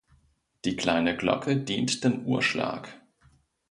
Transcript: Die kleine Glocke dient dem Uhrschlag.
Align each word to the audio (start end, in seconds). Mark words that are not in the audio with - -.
Die 0.65 0.75
kleine 0.75 1.15
Glocke 1.15 1.57
dient 1.57 2.03
dem 2.03 2.25
Uhrschlag. 2.25 2.89